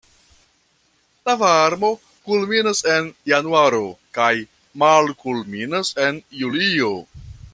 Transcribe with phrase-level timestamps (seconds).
[1.29, 1.91] La varmo
[2.29, 3.83] kulminas en januaro
[4.19, 4.31] kaj
[4.85, 6.93] malkulminas en julio.